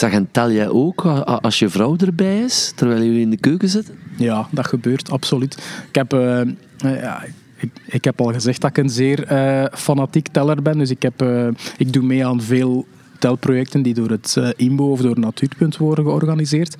[0.00, 1.04] Zeg, en tel jij ook
[1.40, 3.94] als je vrouw erbij is, terwijl jullie in de keuken zitten?
[4.16, 5.54] Ja, dat gebeurt, absoluut.
[5.88, 6.14] Ik heb...
[6.14, 6.40] Uh,
[6.78, 7.24] ja,
[7.56, 10.78] ik, ik, heb al gezegd dat ik een zeer uh, fanatiek teller ben.
[10.78, 11.24] Dus ik, heb,
[11.76, 12.86] ik doe mee aan veel
[13.18, 16.76] telprojecten die door het uh, IMBO of door Natuurpunt worden georganiseerd.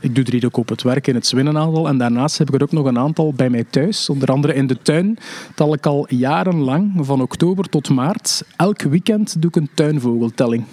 [0.00, 1.88] Ik doe er hier ook op het werk in het Zwinnenadel.
[1.88, 4.08] En daarnaast heb ik er ook nog een aantal bij mij thuis.
[4.08, 5.18] Onder andere in de tuin
[5.54, 8.42] tel ik al jarenlang, van oktober tot maart.
[8.56, 10.64] Elk weekend doe ik een tuinvogeltelling.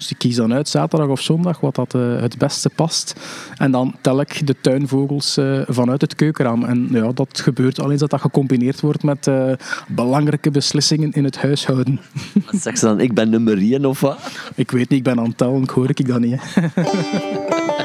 [0.00, 3.14] Dus ik kies dan uit zaterdag of zondag wat dat uh, het beste past.
[3.56, 6.64] En dan tel ik de tuinvogels uh, vanuit het keukenraam.
[6.64, 9.52] En ja, dat gebeurt alleen dat dat gecombineerd wordt met uh,
[9.88, 12.00] belangrijke beslissingen in het huishouden.
[12.50, 13.00] Wat zeg ze dan?
[13.00, 14.18] Ik ben nummer 1 of wat?
[14.54, 16.40] Ik weet niet, ik ben aan het tellen, ik hoor ik dat niet.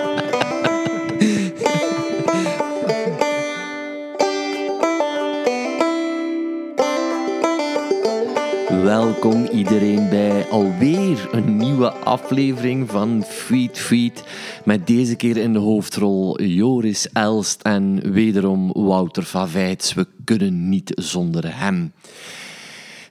[8.86, 14.24] Welkom iedereen bij alweer een nieuwe aflevering van Feed Feed.
[14.66, 19.94] Met deze keer in de hoofdrol Joris Elst en wederom Wouter Favijts.
[19.94, 21.94] We kunnen niet zonder hem.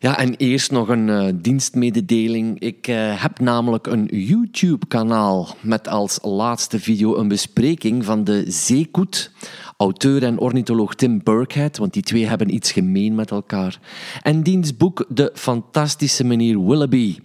[0.05, 2.61] Ja, en eerst nog een uh, dienstmededeling.
[2.61, 9.31] Ik uh, heb namelijk een YouTube-kanaal met als laatste video een bespreking van de zeekoet
[9.77, 13.81] auteur en ornitholoog Tim Burkhead, want die twee hebben iets gemeen met elkaar.
[14.23, 17.17] En diens boek De fantastische meneer Willoughby.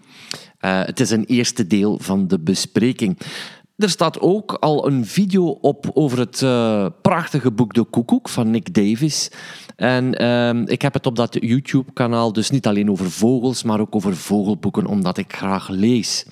[0.61, 3.17] Uh, het is een eerste deel van de bespreking.
[3.75, 6.37] Er staat ook al een video op over het
[7.01, 9.29] prachtige boek De Koekoek van Nick Davis.
[9.79, 13.95] En uh, ik heb het op dat YouTube-kanaal dus niet alleen over vogels, maar ook
[13.95, 16.25] over vogelboeken, omdat ik graag lees.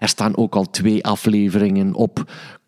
[0.00, 2.24] Er staan ook al twee afleveringen op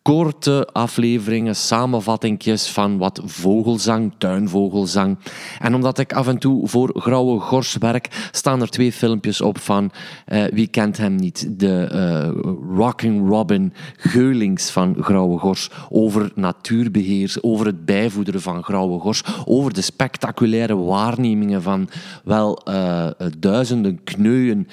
[0.07, 5.19] korte afleveringen, samenvattingjes van wat vogelzang, tuinvogelzang.
[5.59, 9.59] En omdat ik af en toe voor Grauwe Gors werk, staan er twee filmpjes op
[9.59, 9.91] van,
[10.29, 17.37] uh, wie kent hem niet, de uh, Rocking Robin Geulings van Grauwe Gors, over natuurbeheer,
[17.41, 21.89] over het bijvoederen van Grauwe Gors, over de spectaculaire waarnemingen van
[22.25, 23.07] wel uh,
[23.39, 24.69] duizenden kneuien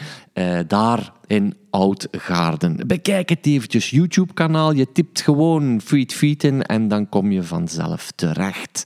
[0.68, 2.88] daar in Oudgaarden.
[2.88, 4.74] Bekijk het eventjes, YouTube-kanaal.
[4.74, 8.86] Je tipt gewoon Feed Feet in en dan kom je vanzelf terecht.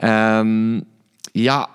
[0.00, 0.84] Um,
[1.32, 1.68] ja,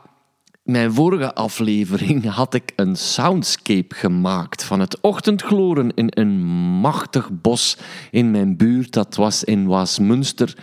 [0.63, 6.39] mijn vorige aflevering had ik een soundscape gemaakt van het ochtendgloren in een
[6.79, 7.77] machtig bos
[8.11, 8.93] in mijn buurt.
[8.93, 10.55] Dat was in Waasmunster.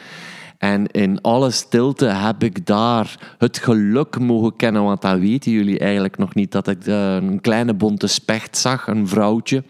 [0.59, 5.79] En in alle stilte heb ik daar het geluk mogen kennen, want dat weten jullie
[5.79, 9.65] eigenlijk nog niet, dat ik eh, een kleine bonte specht zag, een vrouwtje.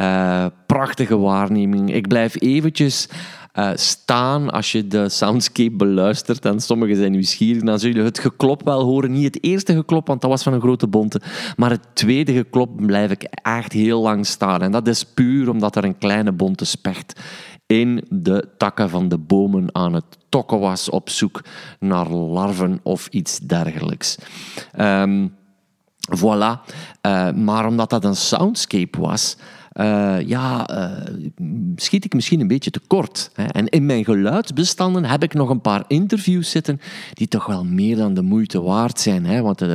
[0.00, 1.94] Uh, prachtige waarneming.
[1.94, 3.08] Ik blijf eventjes
[3.54, 6.44] uh, staan als je de soundscape beluistert.
[6.44, 7.62] En sommigen zijn nieuwsgierig.
[7.62, 9.12] Dan zullen het geklop wel horen.
[9.12, 11.20] Niet het eerste geklop, want dat was van een grote bonte.
[11.56, 14.62] Maar het tweede geklop blijf ik echt heel lang staan.
[14.62, 17.20] En dat is puur omdat er een kleine bonte specht
[17.70, 21.44] in de takken van de bomen aan het tokken was op zoek
[21.78, 24.18] naar larven of iets dergelijks.
[24.80, 25.34] Um,
[26.18, 26.60] voilà.
[27.06, 29.36] Uh, maar omdat dat een soundscape was,
[29.74, 30.90] uh, ja, uh,
[31.76, 33.30] schiet ik misschien een beetje tekort.
[33.34, 33.44] Hè.
[33.44, 36.80] En in mijn geluidsbestanden heb ik nog een paar interviews zitten
[37.12, 39.26] die toch wel meer dan de moeite waard zijn.
[39.26, 39.42] Hè.
[39.42, 39.68] Want uh,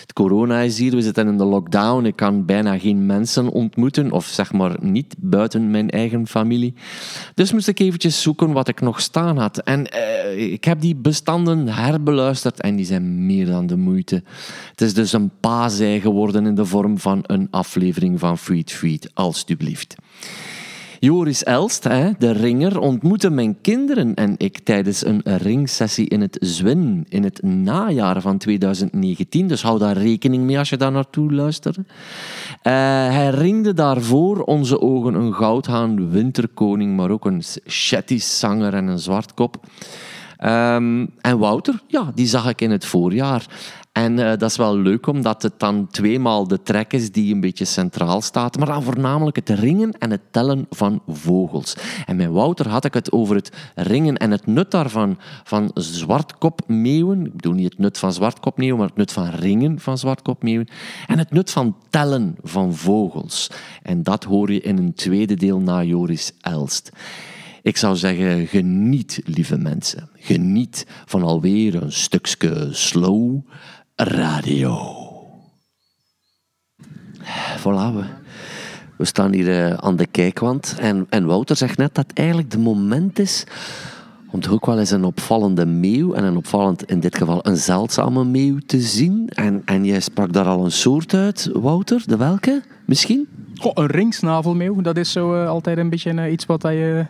[0.00, 4.12] het corona is hier, we zitten in de lockdown, ik kan bijna geen mensen ontmoeten,
[4.12, 6.74] of zeg maar niet buiten mijn eigen familie.
[7.34, 9.58] Dus moest ik eventjes zoeken wat ik nog staan had.
[9.58, 9.86] En
[10.36, 14.22] ik heb die bestanden herbeluisterd en die zijn meer dan de moeite.
[14.70, 19.10] Het is dus een paasei geworden in de vorm van een aflevering van Feed Feed
[19.24, 19.94] alstublieft.
[21.04, 21.82] Joris Elst,
[22.18, 27.42] de ringer, ontmoette mijn kinderen en ik tijdens een ringsessie in het Zwin in het
[27.42, 29.46] najaar van 2019.
[29.48, 31.76] Dus hou daar rekening mee als je daar naartoe luistert.
[31.76, 31.84] Uh,
[32.62, 37.42] hij ringde daarvoor onze ogen een goudhaan winterkoning, maar ook een
[38.16, 39.66] zanger en een zwartkop.
[40.46, 43.46] Um, en Wouter, ja, die zag ik in het voorjaar.
[43.92, 47.40] En uh, dat is wel leuk, omdat het dan tweemaal de trek is die een
[47.40, 51.76] beetje centraal staat, maar dan voornamelijk het ringen en het tellen van vogels.
[52.06, 57.26] En met Wouter had ik het over het ringen en het nut daarvan van zwartkopmeeuwen.
[57.26, 60.68] Ik bedoel niet het nut van zwartkopmeeuwen, maar het nut van ringen van zwartkopmeeuwen.
[61.06, 63.50] En het nut van tellen van vogels.
[63.82, 66.92] En dat hoor je in een tweede deel na Joris Elst.
[67.64, 70.08] Ik zou zeggen, geniet, lieve mensen.
[70.14, 73.40] Geniet van alweer een stukje slow
[73.94, 74.76] radio.
[77.58, 77.94] Voilà,
[78.96, 80.76] we, staan hier uh, aan de kijkwand.
[80.80, 83.44] En, en Wouter zegt net dat eigenlijk de moment is
[84.30, 87.56] om toch ook wel eens een opvallende meeuw en een opvallend, in dit geval een
[87.56, 89.28] zeldzame meeuw te zien.
[89.28, 92.02] En, en jij sprak daar al een soort uit, Wouter.
[92.06, 93.28] De welke, misschien?
[93.62, 97.06] Oh, een ringsnavelmeeuw, dat is zo uh, altijd een beetje uh, iets wat je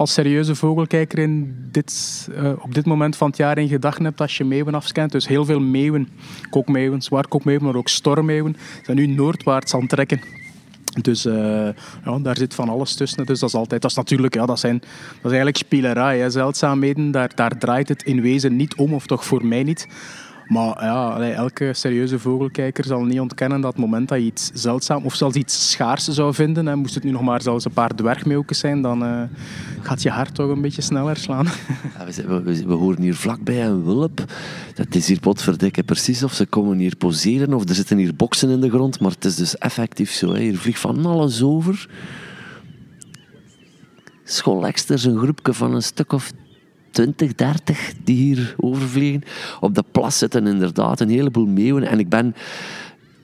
[0.00, 4.20] als serieuze vogelkijker in dit, uh, op dit moment van het jaar in gedachten hebt
[4.20, 5.12] als je meeuwen afscant.
[5.12, 6.08] Dus heel veel meeuwen,
[6.50, 10.20] kokmeeuwen, zwartkokmeeuwen, maar ook stormmeeuwen, zijn nu noordwaarts aan het trekken.
[11.02, 11.34] Dus uh,
[12.04, 13.26] ja, daar zit van alles tussen.
[13.26, 14.88] Dus dat is altijd, dat is natuurlijk, ja, dat, zijn, dat
[15.22, 16.30] is eigenlijk spielerij, hè.
[16.30, 17.10] zeldzaamheden.
[17.10, 19.88] Daar, daar draait het in wezen niet om, of toch voor mij niet.
[20.50, 25.04] Maar ja, elke serieuze vogelkijker zal niet ontkennen dat het moment dat je iets zeldzaam
[25.04, 27.94] of zelfs iets schaars zou vinden, hè, moest het nu nog maar zelfs een paar
[27.94, 29.22] dwergmeeuwkes zijn, dan uh,
[29.82, 31.46] gaat je hart toch een beetje sneller slaan.
[32.24, 34.24] We, we, horen hier vlakbij een wulp.
[34.74, 38.50] Dat is hier potverdikke precies of ze komen hier poseren of er zitten hier boksen
[38.50, 40.32] in de grond, maar het is dus effectief zo.
[40.32, 40.40] Hè.
[40.40, 41.88] Hier vliegt van alles over.
[44.24, 46.32] Schooleksters, een groepje van een stuk of
[46.90, 49.22] 20, 30 die hier overvliegen.
[49.60, 51.82] Op de plas zitten inderdaad een heleboel meeuwen.
[51.82, 52.34] En ik ben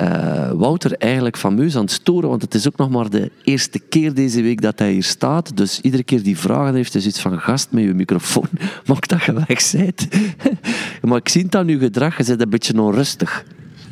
[0.00, 3.78] uh, Wouter eigenlijk fameus aan het storen, want het is ook nog maar de eerste
[3.78, 5.56] keer deze week dat hij hier staat.
[5.56, 8.48] Dus iedere keer die vragen heeft, is iets van gast met je microfoon.
[8.86, 10.08] Mag dat je weg bent?
[11.08, 13.44] maar ik zie aan uw gedrag, je bent een beetje onrustig.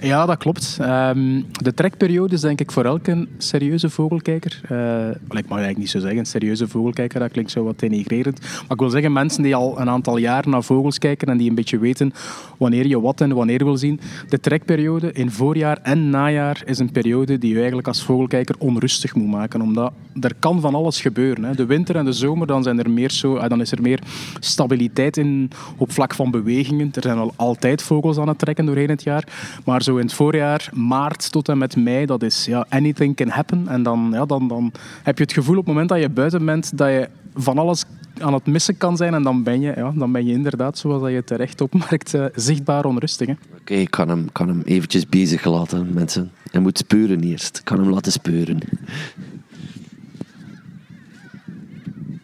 [0.05, 0.79] Ja, dat klopt.
[0.81, 4.61] Um, de trekperiode is denk ik voor elke serieuze vogelkijker.
[4.71, 8.41] Uh, ik mag eigenlijk niet zo zeggen, een serieuze vogelkijker, dat klinkt zo wat denigrerend.
[8.41, 11.49] Maar ik wil zeggen, mensen die al een aantal jaar naar vogels kijken en die
[11.49, 12.13] een beetje weten
[12.59, 14.01] wanneer je wat en wanneer wil zien.
[14.29, 19.15] De trekperiode in voorjaar en najaar is een periode die je eigenlijk als vogelkijker onrustig
[19.15, 19.61] moet maken.
[19.61, 21.45] Omdat er kan van alles gebeuren.
[21.45, 21.55] Hè.
[21.55, 23.99] De winter en de zomer, dan, zijn er meer zo, ah, dan is er meer
[24.41, 26.91] stabiliteit in, op vlak van bewegingen.
[26.95, 29.29] Er zijn al altijd vogels aan het trekken doorheen het jaar.
[29.65, 33.29] Maar zo in het voorjaar, maart tot en met mei, dat is ja, anything can
[33.29, 33.69] happen.
[33.69, 36.45] En dan, ja, dan, dan heb je het gevoel op het moment dat je buiten
[36.45, 37.85] bent, dat je van alles
[38.21, 39.15] aan het missen kan zijn.
[39.15, 42.85] En dan ben je, ja, dan ben je inderdaad, zoals je terecht opmerkt, uh, zichtbaar
[42.85, 43.29] onrustig.
[43.61, 46.31] Oké, ik kan hem, kan hem eventjes bezig laten, mensen.
[46.51, 47.59] Hij moet speuren eerst.
[47.59, 48.57] Ik kan hem laten speuren.
[48.57, 48.69] Ik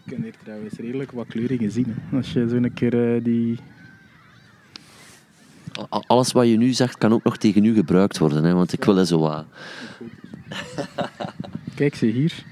[0.07, 1.87] kan hier trouwens redelijk wat kleuringen zien.
[1.89, 2.17] Hè.
[2.17, 3.59] Als je zo een keer uh, die
[5.89, 8.85] alles wat je nu zegt kan ook nog tegen u gebruikt worden, hè, want ik
[8.85, 9.45] wil het zo wat.
[11.75, 12.45] Kijk ze hier.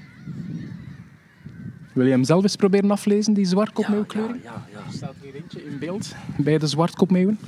[1.93, 4.43] Wil je hem zelf eens proberen aflezen, die zwartkopmeeuwkleuring?
[4.43, 7.39] Ja, ja, ja, Er staat hier eentje in beeld bij de zwartkopmeeuwen.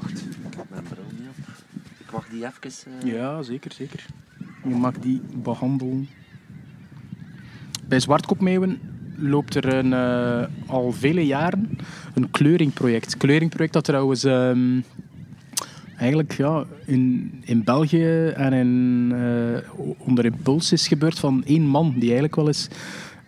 [0.00, 1.54] wacht, ik heb mijn bril niet op.
[1.98, 2.92] Ik mag die even...
[3.04, 3.12] Uh...
[3.12, 4.06] Ja, zeker, zeker.
[4.64, 6.08] Je mag die behandelen.
[7.88, 8.80] Bij zwartkopmeeuwen
[9.18, 11.78] loopt er een, uh, al vele jaren
[12.14, 13.16] een kleuringproject.
[13.16, 14.84] Kleuringproject dat trouwens um,
[15.96, 21.90] eigenlijk ja, in, in België en in, uh, onder impuls is gebeurd van één man
[21.92, 22.68] die eigenlijk wel eens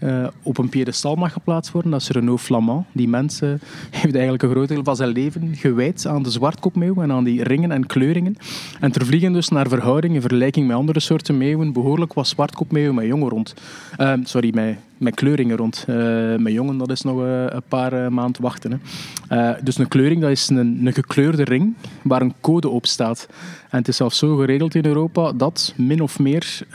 [0.00, 1.90] uh, op een piedestal mag geplaatst worden.
[1.90, 2.86] Dat is Renaud Flamand.
[2.92, 3.60] Die mensen
[3.90, 7.42] heeft eigenlijk een groot deel van zijn leven gewijd aan de zwartkopmeeuw en aan die
[7.42, 8.36] ringen en kleuringen.
[8.80, 12.94] En er vliegen dus naar verhouding in vergelijking met andere soorten meeuwen behoorlijk wat zwartkopmeeuwen
[12.94, 13.54] met jongen rond.
[13.98, 15.84] Uh, sorry, met met kleuringen rond.
[15.88, 18.80] Uh, met jongen, dat is nog uh, een paar uh, maanden wachten.
[19.28, 19.62] Hè.
[19.62, 23.28] dus een kleuring, dat is een, een, gekleurde ring waar een code op staat.
[23.70, 26.66] En het is zelfs zo geregeld in Europa dat min of meer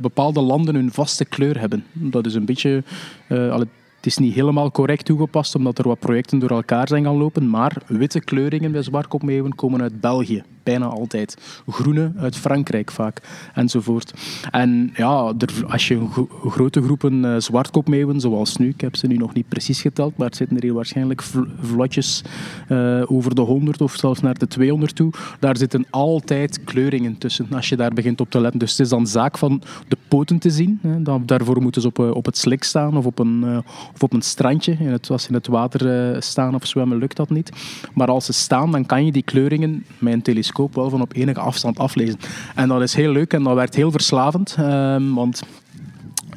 [0.00, 1.84] bepaalde landen hun vaste kleur hebben.
[1.92, 2.82] Dat is een beetje...
[4.02, 7.50] Het is niet helemaal correct toegepast, omdat er wat projecten door elkaar zijn gaan lopen.
[7.50, 10.42] Maar witte kleuringen bij zwartkopmeeuwen komen uit België.
[10.62, 11.36] Bijna altijd.
[11.68, 13.20] Groene uit Frankrijk vaak.
[13.54, 14.14] Enzovoort.
[14.50, 16.06] En ja, er, als je
[16.46, 20.26] grote groepen uh, zwartkopmeeuwen, zoals nu, ik heb ze nu nog niet precies geteld, maar
[20.26, 21.22] het zitten er hier waarschijnlijk
[21.60, 22.22] vlotjes
[22.68, 25.12] uh, over de 100 of zelfs naar de 200 toe.
[25.40, 28.60] Daar zitten altijd kleuringen tussen, als je daar begint op te letten.
[28.60, 30.78] Dus het is dan zaak van de poten te zien.
[30.82, 31.02] Hè.
[31.24, 33.62] Daarvoor moeten ze op, op het slik staan of op een
[33.94, 34.74] of op een strandje.
[34.74, 37.50] Het, als ze in het water staan of zwemmen, lukt dat niet.
[37.94, 41.14] Maar als ze staan, dan kan je die kleuringen met een telescoop wel van op
[41.14, 42.18] enige afstand aflezen.
[42.54, 44.56] En dat is heel leuk en dat werd heel verslavend.
[44.60, 45.42] Uh, want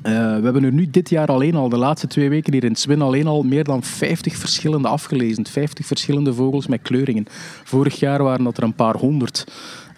[0.06, 2.76] uh, we hebben er nu dit jaar alleen al, de laatste twee weken hier in
[2.76, 5.46] Swin, alleen al meer dan 50 verschillende afgelezen.
[5.46, 7.26] 50 verschillende vogels met kleuringen.
[7.64, 9.46] Vorig jaar waren dat er een paar honderd.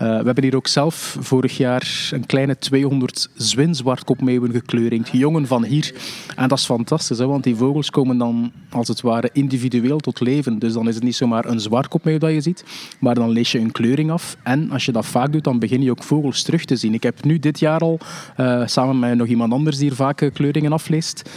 [0.02, 5.10] Uh, we hebben hier ook zelf vorig jaar een kleine 200 zwinzwartkopmeeuwen gekleurd.
[5.12, 5.94] Jongen van hier.
[6.36, 10.60] En dat is fantastisch, want die vogels komen dan als het ware individueel tot leven.
[10.60, 12.64] Dus dan is het niet zomaar een zwartkopmeeuw dat je ziet,
[13.00, 14.38] maar dan lees je een kleuring af.
[14.44, 16.94] En als je dat vaak doet, dan begin je ook vogels terug te zien.
[16.94, 18.00] Ik heb nu dit jaar al,
[18.40, 21.30] uh, samen met nog iemand anders die hier vaak eh, kleuringen afleest,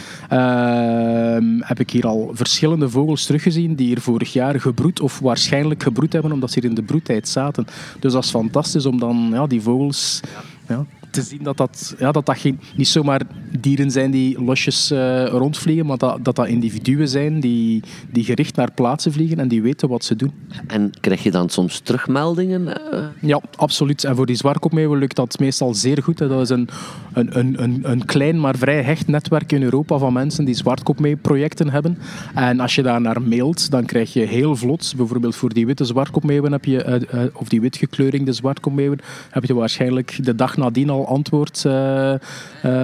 [1.59, 6.13] heb ik hier al verschillende vogels teruggezien die hier vorig jaar gebroed of waarschijnlijk gebroed
[6.13, 7.65] hebben omdat ze hier in de broedtijd zaten.
[7.99, 8.49] Dus dat is fantastisch
[8.85, 10.19] om dan ja, die vogels
[10.67, 13.21] ja, te zien dat dat, ja, dat, dat geen, niet zomaar
[13.59, 18.55] dieren zijn die losjes uh, rondvliegen, maar dat, dat dat individuen zijn die, die gericht
[18.55, 20.31] naar plaatsen vliegen en die weten wat ze doen.
[20.67, 22.67] En krijg je dan soms terugmeldingen?
[22.67, 23.05] Uh?
[23.21, 24.03] Ja, absoluut.
[24.03, 26.17] En voor die zwartkopmeeuwen lukt dat meestal zeer goed.
[26.17, 26.69] Dat is een,
[27.13, 31.97] een, een, een, klein maar vrij hecht netwerk in Europa van mensen die zwartkopmeeuwprojecten hebben.
[32.33, 35.85] En als je daar naar mailt, dan krijg je heel vlot, bijvoorbeeld voor die witte
[35.85, 38.99] zwartkopmeeuwen heb je, uh, of die witgekleurde zwartkopmeeuwen,
[39.29, 42.13] heb je waarschijnlijk de dag nadien al antwoord uh,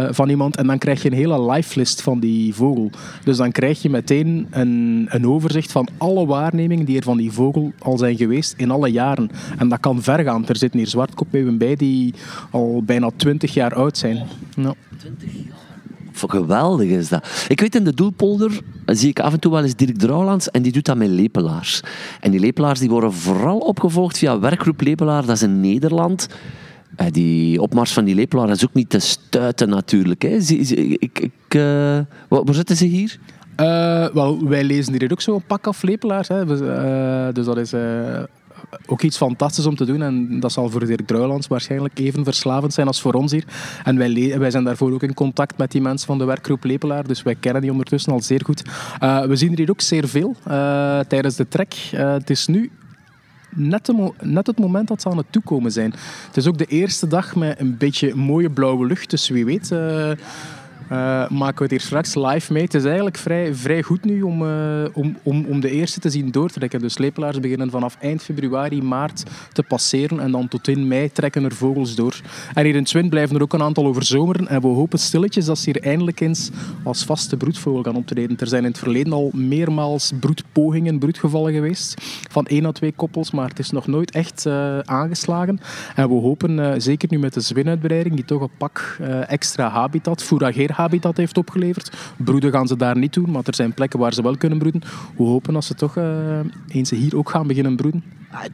[0.10, 0.58] van iemand.
[0.58, 2.90] En dan krijg je een hele lifelist van die vogel.
[3.24, 7.32] Dus dan krijg je meteen een, een overzicht van alle waarnemingen die er van die
[7.32, 9.30] vogel al zijn geweest in alle jaren.
[9.58, 10.48] En dat kan ver gaan.
[10.48, 12.14] Er zitten hier zwartkopmeeuwen bij die
[12.52, 14.17] al bijna 20 jaar oud zijn.
[14.56, 14.74] Ja.
[14.98, 15.68] 20 jaar?
[16.14, 17.46] Geweldig is dat.
[17.48, 20.62] Ik weet in de Doelpolder zie ik af en toe wel eens Dirk Drouwlands en
[20.62, 21.82] die doet dat met lepelaars.
[22.20, 26.28] En die lepelaars die worden vooral opgevolgd via werkgroep Lepelaar, dat is in Nederland.
[27.02, 30.22] Uh, die opmars van die lepelaar is ook niet te stuiten natuurlijk.
[30.22, 30.30] Hè.
[30.30, 33.20] ik, ik, uh, waar zitten ze hier?
[33.60, 36.28] Uh, wel, wij lezen hier ook zo'n pak af lepelaars.
[36.28, 36.46] Hè.
[36.46, 36.60] Dus,
[37.34, 37.72] dus dat is
[38.86, 40.02] ook iets fantastisch om te doen.
[40.02, 43.44] En dat zal voor Dirk Druilands waarschijnlijk even verslavend zijn als voor ons hier.
[43.84, 47.08] En wij, wij zijn daarvoor ook in contact met die mensen van de werkgroep Lepelaar.
[47.08, 48.64] Dus wij kennen die ondertussen al zeer goed.
[49.04, 51.90] Uh, we zien er hier ook zeer veel uh, tijdens de trek.
[51.94, 52.72] Uh, het is nu
[53.56, 55.94] net, net, het moment dat ze aan het toekomen zijn.
[56.28, 59.10] Het is ook de eerste dag met een beetje mooie blauwe lucht.
[59.10, 59.72] Dus wie weet
[61.30, 62.64] maken we het hier straks live mee.
[62.64, 66.10] Het is eigenlijk vrij, vrij goed nu om, uh, om, om, om de eerste te
[66.10, 66.80] zien doortrekken.
[66.80, 71.44] Dus lepelaars beginnen vanaf eind februari, maart te passeren en dan tot in mei trekken
[71.44, 72.22] er vogels door.
[72.54, 75.46] En hier in Twin blijven er ook een aantal over zomeren en we hopen stilletjes
[75.46, 76.50] dat ze hier eindelijk eens
[76.84, 78.38] als vaste broedvogel gaan optreden.
[78.40, 83.32] Er zijn in het verleden al meermaals broedpogingen, broedgevallen geweest van één à twee koppels,
[83.32, 85.60] maar het is nog nooit echt uh, aangeslagen.
[85.96, 90.76] En we hopen, zeker nu met de zwinuitbreiding, die toch een pak extra habitat, fourageer
[90.78, 91.98] habitat heeft opgeleverd.
[92.18, 94.82] Broeden gaan ze daar niet doen, maar er zijn plekken waar ze wel kunnen broeden.
[95.18, 98.04] We hopen dat ze toch uh, eens hier ook gaan beginnen broeden.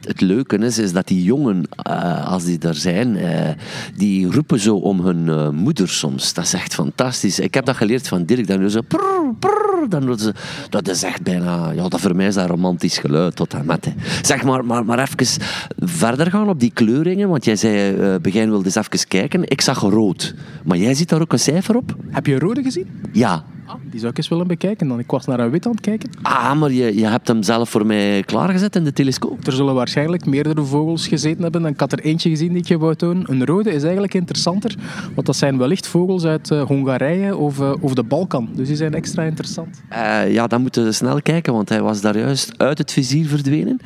[0.00, 3.48] Het, leuke is, is dat die jongen, uh, als die er zijn, uh,
[3.96, 6.34] die roepen zo om hun moeder soms.
[6.34, 7.38] Dat is echt fantastisch.
[7.38, 8.46] Ik heb dat geleerd van Dirk.
[8.46, 10.34] Dan prrr, prrr, dan ze,
[10.70, 13.84] dat is echt bijna, ja, dat voor mij is dat romantisch geluid tot en met.
[13.84, 13.92] Hè.
[14.22, 15.42] Zeg maar, maar, maar even
[15.78, 19.42] verder gaan op die kleuringen, want jij zei, begin wilde eens even kijken.
[19.48, 21.96] Ik zag rood, maar jij ziet daar ook een cijfer op?
[22.10, 22.86] Heb je rode gezien?
[23.12, 23.44] Ja.
[23.66, 24.98] Ah, die zou ik eens willen bekijken dan.
[24.98, 26.10] Ik was naar een wit aan het kijken.
[26.22, 29.46] Ah, maar je, je hebt hem zelf voor mij klaargezet in de telescoop.
[29.46, 31.66] Er zullen waarschijnlijk meerdere vogels gezeten hebben.
[31.66, 33.30] Ik had er eentje gezien die ik je wou tonen.
[33.30, 34.74] Een rode is eigenlijk interessanter,
[35.14, 38.48] want dat zijn wellicht vogels uit uh, Hongarije of, uh, of de Balkan.
[38.54, 39.82] Dus die zijn extra interessant.
[39.92, 43.26] Uh, ja, dan moeten we snel kijken, want hij was daar juist uit het vizier
[43.26, 43.80] verdwenen.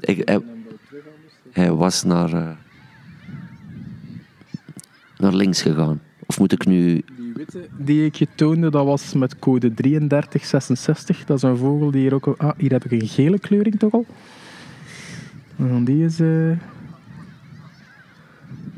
[0.00, 0.40] Ik, hij,
[1.52, 2.56] hij was naar,
[5.18, 6.00] naar links gegaan.
[6.26, 7.04] Of moet ik nu
[7.76, 11.24] die ik je toonde, dat was met code 3366.
[11.24, 12.34] Dat is een vogel die hier ook...
[12.36, 14.06] Ah, hier heb ik een gele kleuring toch al.
[15.56, 16.58] En die is uh,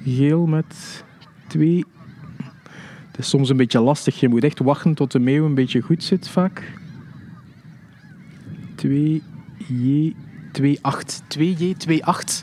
[0.05, 1.05] geel met
[1.47, 1.85] twee...
[3.07, 4.21] Het is soms een beetje lastig.
[4.21, 6.73] Je moet echt wachten tot de meeuw een beetje goed zit vaak.
[8.75, 9.23] 2
[9.69, 10.13] J
[10.81, 11.23] 28.
[11.39, 12.43] 2J 28.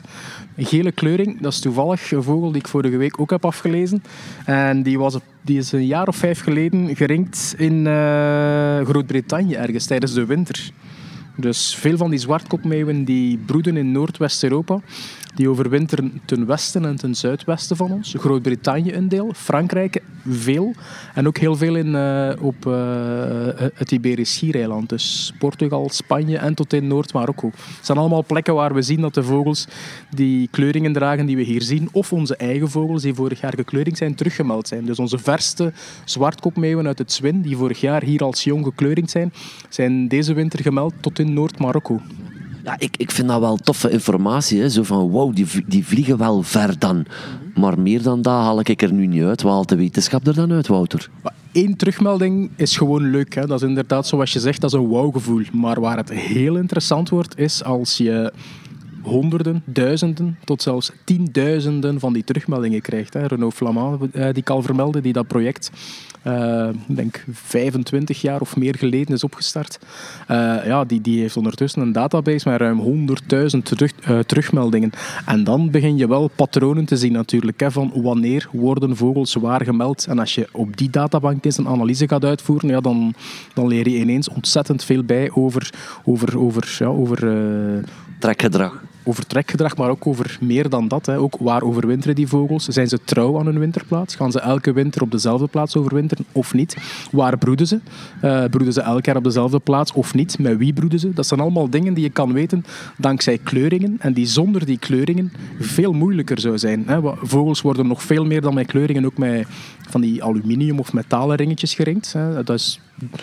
[0.56, 1.40] Een gele kleuring.
[1.40, 4.02] Dat is toevallig een vogel die ik vorige week ook heb afgelezen.
[4.44, 9.86] En die, was, die is een jaar of vijf geleden geringd in uh, Groot-Brittannië ergens
[9.86, 10.70] tijdens de winter.
[11.36, 14.80] Dus veel van die zwartkopmeeuwen die broeden in Noordwest-Europa.
[15.34, 18.14] Die overwinteren ten westen en ten zuidwesten van ons.
[18.18, 20.74] Groot-Brittannië een deel, Frankrijk veel.
[21.14, 22.74] En ook heel veel in, uh, op uh,
[23.74, 24.88] het Iberisch Schiereiland.
[24.88, 27.50] Dus Portugal, Spanje en tot in Noord-Marokko.
[27.54, 29.66] Het zijn allemaal plekken waar we zien dat de vogels
[30.10, 33.96] die kleuringen dragen die we hier zien, of onze eigen vogels die vorig jaar gekleuring
[33.96, 34.84] zijn, teruggemeld zijn.
[34.84, 35.72] Dus onze verste
[36.04, 39.32] zwartkopmeeuwen uit het Zwin, die vorig jaar hier als jong gekleurd zijn,
[39.68, 42.00] zijn deze winter gemeld tot in Noord-Marokko.
[42.64, 44.60] Ja, ik, ik vind dat wel toffe informatie.
[44.60, 44.68] Hè.
[44.68, 47.06] Zo van, wow, die, die vliegen wel ver dan.
[47.54, 49.42] Maar meer dan dat haal ik er nu niet uit.
[49.42, 51.10] Wat haalt de wetenschap er dan uit, Wouter?
[51.52, 53.34] Eén terugmelding is gewoon leuk.
[53.34, 53.46] Hè.
[53.46, 55.42] Dat is inderdaad, zoals je zegt, dat is een wow-gevoel.
[55.52, 58.32] Maar waar het heel interessant wordt, is als je
[59.02, 63.14] honderden, duizenden, tot zelfs tienduizenden van die terugmeldingen krijgt.
[63.14, 63.26] Hè.
[63.26, 65.70] Renault Flamand, eh, die ik al vermelde, die dat project
[66.26, 69.78] uh, denk 25 jaar of meer geleden is opgestart.
[70.30, 73.08] Uh, ja, die, die heeft ondertussen een database met ruim
[73.54, 74.90] 100.000 terug, uh, terugmeldingen.
[75.26, 79.64] En dan begin je wel patronen te zien natuurlijk, hè, van wanneer worden vogels waar
[79.64, 80.06] gemeld.
[80.06, 83.14] En als je op die databank eens een analyse gaat uitvoeren, ja, dan,
[83.54, 85.70] dan leer je ineens ontzettend veel bij over,
[86.04, 87.18] over, over, ja, over
[88.18, 91.06] trekgedrag over trekgedrag, maar ook over meer dan dat.
[91.06, 91.18] Hè.
[91.18, 92.64] Ook waar overwinteren die vogels?
[92.64, 94.14] Zijn ze trouw aan hun winterplaats?
[94.14, 96.76] Gaan ze elke winter op dezelfde plaats overwinteren of niet?
[97.10, 97.80] Waar broeden ze?
[98.24, 100.38] Uh, broeden ze elk jaar op dezelfde plaats of niet?
[100.38, 101.12] Met wie broeden ze?
[101.12, 102.64] Dat zijn allemaal dingen die je kan weten
[102.96, 106.84] dankzij kleuringen en die zonder die kleuringen veel moeilijker zou zijn.
[106.86, 107.00] Hè.
[107.22, 109.46] Vogels worden nog veel meer dan met kleuringen ook met
[109.88, 112.12] van die aluminium of metalen ringetjes geringd.
[112.12, 112.44] Hè.
[112.44, 112.80] Dat is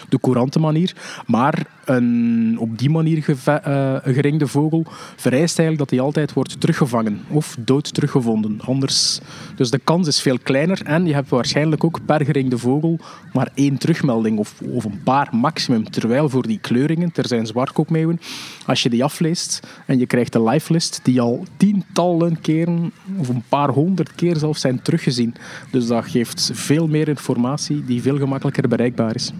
[0.10, 0.96] de courante manier.
[1.26, 4.86] Maar een op die manier uh, geringde vogel
[5.16, 8.62] vereist eigenlijk dat hij altijd wordt teruggevangen of dood teruggevonden.
[8.62, 9.20] Anders,
[9.56, 13.00] dus de kans is veel kleiner en je hebt waarschijnlijk ook per geringde vogel
[13.34, 15.90] maar één terugmelding of, of een paar maximum.
[15.90, 18.20] Terwijl voor die kleuringen, er zijn zwartkoopmeeuwen,
[18.66, 23.44] als je die afleest en je krijgt een lifelist die al tientallen keren of een
[23.50, 25.36] paar honderd keer zelfs zijn teruggezien.
[25.72, 29.32] Dus dat geeft veel meer informatie die veel gemakkelijker bereikbaar is.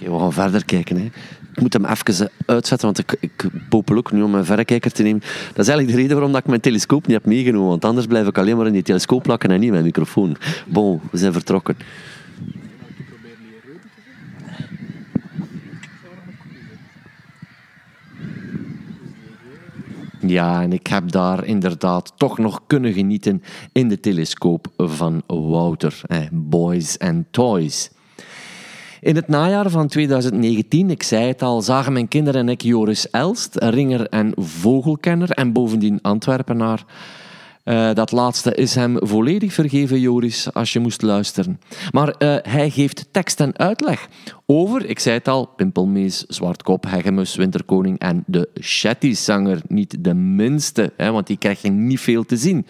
[0.00, 0.96] Oké, we gaan verder kijken.
[0.96, 1.04] Hè.
[1.54, 5.02] Ik moet hem even uitzetten, want ik, ik popel ook nu om een verrekijker te
[5.02, 5.20] nemen.
[5.20, 7.68] Dat is eigenlijk de reden waarom ik mijn telescoop niet heb meegenomen.
[7.68, 10.36] Want anders blijf ik alleen maar in die telescoop plakken en niet mijn microfoon.
[10.66, 11.76] Bon, we zijn vertrokken.
[20.20, 26.00] Ja, en ik heb daar inderdaad toch nog kunnen genieten in de telescoop van Wouter.
[26.32, 27.90] Boys and Toys.
[29.06, 33.10] In het najaar van 2019, ik zei het al, zagen mijn kinderen en ik Joris
[33.10, 36.84] Elst, ringer en vogelkenner en bovendien Antwerpenaar.
[37.64, 41.60] Uh, dat laatste is hem volledig vergeven, Joris, als je moest luisteren.
[41.90, 44.08] Maar uh, hij geeft tekst en uitleg
[44.46, 49.60] over, ik zei het al, Pimpelmees, Zwartkop, Hegemus, Winterkoning en de Shetty-zanger.
[49.68, 52.66] Niet de minste, hè, want die krijg je niet veel te zien.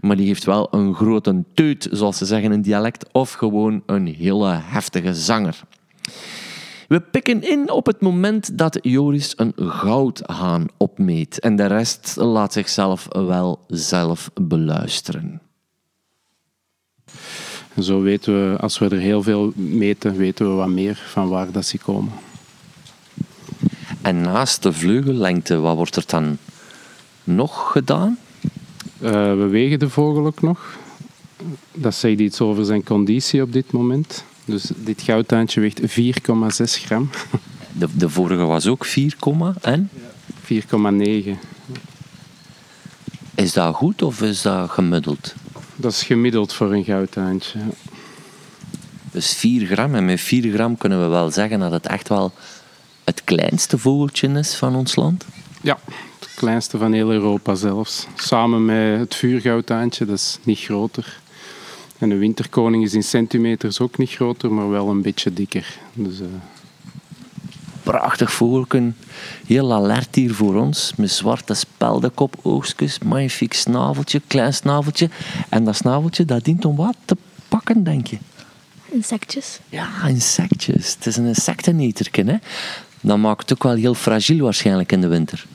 [0.00, 4.06] Maar die heeft wel een grote teut, zoals ze zeggen in dialect, of gewoon een
[4.06, 5.60] hele heftige zanger.
[6.88, 12.52] We pikken in op het moment dat Joris een goudhaan opmeet en de rest laat
[12.52, 15.40] zichzelf wel zelf beluisteren.
[17.80, 21.52] Zo weten we, als we er heel veel meten, weten we wat meer van waar
[21.52, 22.12] dat ze komen.
[24.02, 26.38] En naast de vleugellengte, wat wordt er dan
[27.24, 28.18] nog gedaan?
[29.00, 30.78] Uh, we wegen de vogel ook nog.
[31.72, 34.24] Dat zegt iets over zijn conditie op dit moment.
[34.44, 35.86] Dus dit goudtuintje weegt 4,6
[36.84, 37.10] gram.
[37.72, 39.16] De, de vorige was ook 4,
[39.60, 39.90] en?
[40.52, 41.30] 4,9.
[43.34, 45.34] Is dat goed of is dat gemiddeld?
[45.76, 47.58] Dat is gemiddeld voor een goudtuintje.
[49.10, 49.94] Dus 4 gram.
[49.94, 52.32] En met 4 gram kunnen we wel zeggen dat het echt wel
[53.04, 55.24] het kleinste vogeltje is van ons land?
[55.60, 55.78] Ja,
[56.18, 58.06] het kleinste van heel Europa zelfs.
[58.14, 61.20] Samen met het vuurgoudtuintje, dat is niet groter.
[61.98, 65.78] En de winterkoning is in centimeters ook niet groter, maar wel een beetje dikker.
[65.92, 66.26] Dus, uh...
[67.82, 68.96] Prachtig vogelken.
[69.46, 70.92] Heel alert hier voor ons.
[70.96, 75.10] Met zwarte speldenkop, oogstjes, magnifiek snaveltje, klein snaveltje.
[75.48, 77.16] En dat snaveltje, dat dient om wat te
[77.48, 78.18] pakken, denk je?
[78.90, 79.60] Insectjes.
[79.68, 80.94] Ja, insectjes.
[80.94, 82.36] Het is een insecteneterken, hè.
[83.00, 85.46] Dat maakt het ook wel heel fragiel waarschijnlijk in de winter.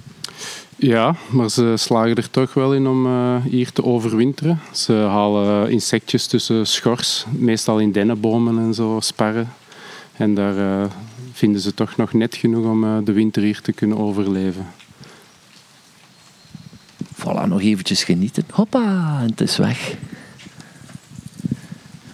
[0.79, 4.59] Ja, maar ze slagen er toch wel in om uh, hier te overwinteren.
[4.71, 9.53] Ze halen insectjes tussen schors, meestal in dennenbomen en zo, sparren.
[10.13, 10.91] En daar uh,
[11.31, 14.67] vinden ze toch nog net genoeg om uh, de winter hier te kunnen overleven.
[17.15, 18.45] Voilà, nog eventjes genieten.
[18.51, 19.95] Hoppa, en het is weg.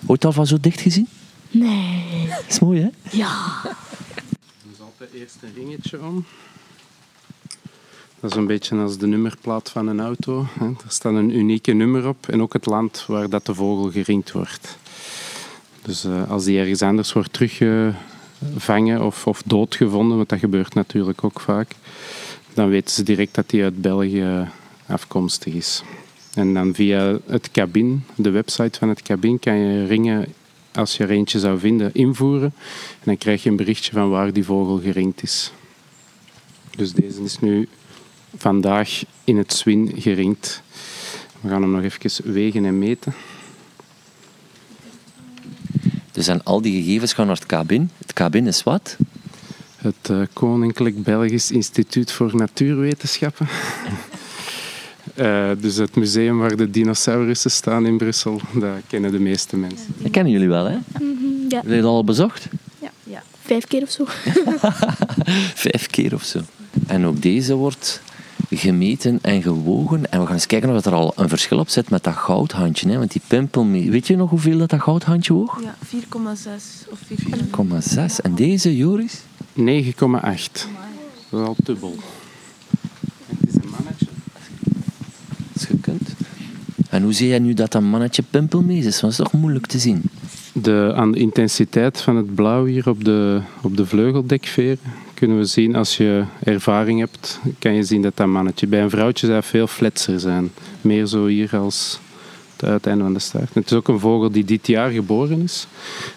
[0.05, 1.07] Ooit al van zo dicht gezien?
[1.51, 2.29] Nee.
[2.47, 3.17] Is mooi, hè?
[3.17, 3.61] Ja.
[4.69, 6.25] Dus altijd eerst een ringetje om.
[8.25, 10.45] Dat is een beetje als de nummerplaat van een auto.
[10.59, 14.31] Er staat een unieke nummer op en ook het land waar dat de vogel geringd
[14.31, 14.77] wordt.
[15.81, 21.23] Dus eh, als die ergens anders wordt teruggevangen of, of doodgevonden, want dat gebeurt natuurlijk
[21.23, 21.71] ook vaak,
[22.53, 24.47] dan weten ze direct dat die uit België
[24.85, 25.83] afkomstig is.
[26.33, 30.33] En dan via het cabin, de website van het cabin, kan je ringen
[30.71, 32.53] als je er eentje zou vinden, invoeren.
[32.89, 35.51] En dan krijg je een berichtje van waar die vogel geringd is.
[36.75, 37.67] Dus deze is nu
[38.37, 40.61] vandaag in het Swin geringd.
[41.41, 43.13] We gaan hem nog even wegen en meten.
[46.11, 47.89] Dus en al die gegevens gaan naar het cabin.
[47.97, 48.97] Het cabin is wat?
[49.75, 53.47] Het uh, Koninklijk Belgisch Instituut voor Natuurwetenschappen.
[55.15, 59.95] uh, dus het museum waar de dinosaurussen staan in Brussel, dat kennen de meeste mensen.
[59.97, 60.75] Dat kennen jullie wel, hè?
[60.75, 61.57] Mm -hmm, ja.
[61.57, 62.47] Heb je dat al bezocht?
[62.79, 63.23] Ja, ja.
[63.41, 64.05] vijf keer of zo.
[65.67, 66.39] vijf keer of zo.
[66.87, 68.01] En ook deze wordt
[68.49, 70.11] gemeten en gewogen.
[70.11, 72.89] En we gaan eens kijken of er al een verschil op zit met dat goudhandje.
[72.89, 72.97] Hè?
[72.97, 75.61] Want die pimpel, weet je nog hoeveel dat, dat goudhandje woog?
[75.61, 76.99] Ja, 4,6 of
[77.95, 78.15] 4,6.
[78.23, 79.19] En deze, Joris?
[79.19, 79.23] 9,8.
[79.55, 81.95] Dat is al dubbel.
[83.25, 84.07] Het is een mannetje.
[86.89, 89.01] En hoe zie jij nu dat dat mannetje pimpelmees is?
[89.01, 90.01] Want dat is toch moeilijk te zien?
[90.53, 94.79] De, aan de intensiteit van het blauw hier op de, op de vleugeldekveren
[95.15, 98.89] kunnen we zien, als je ervaring hebt, kan je zien dat dat mannetje bij een
[98.89, 100.51] vrouwtje zou veel fletser zijn.
[100.81, 101.99] Meer zo hier als
[102.55, 103.53] het uiteinde van de staart.
[103.53, 105.67] Het is ook een vogel die dit jaar geboren is.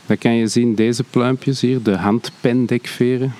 [0.06, 3.34] Dan kan je zien, deze pluimpjes hier, de handpendekveren,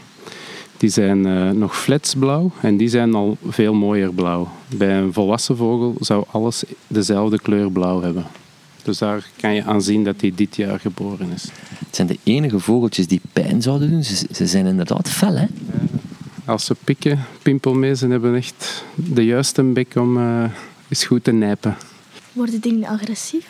[0.77, 4.49] die zijn eh, nog fletsblauw en die zijn al veel mooier blauw.
[4.77, 8.27] Bij een volwassen vogel zou alles dezelfde kleur blauw hebben.
[8.89, 11.43] Dus daar kan je aan zien dat hij dit jaar geboren is.
[11.87, 14.05] Het zijn de enige vogeltjes die pijn zouden doen.
[14.05, 15.47] Ze, ze zijn inderdaad fel, hè?
[16.45, 20.45] Als ze pikken, pimpelmezen hebben echt de juiste bek om eh,
[20.89, 21.77] eens goed te nijpen.
[22.33, 23.47] Worden dingen agressief?